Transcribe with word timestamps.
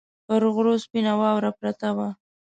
پر 0.25 0.41
غرو 0.53 0.73
سپینه 0.83 1.13
واوره 1.21 1.51
پرته 1.59 1.89
وه 1.97 2.09